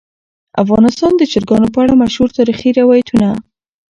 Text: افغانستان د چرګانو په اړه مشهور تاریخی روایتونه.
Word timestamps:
افغانستان 0.63 1.11
د 1.17 1.23
چرګانو 1.31 1.67
په 1.73 1.79
اړه 1.83 1.93
مشهور 2.03 2.29
تاریخی 2.37 2.69
روایتونه. 2.79 3.29